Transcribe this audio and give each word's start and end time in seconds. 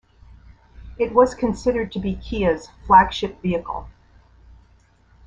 It 0.97 1.13
was 1.13 1.35
considered 1.35 1.91
to 1.91 1.99
be 1.99 2.15
Kia's 2.15 2.69
flagship 2.87 3.39
vehicle. 3.39 3.87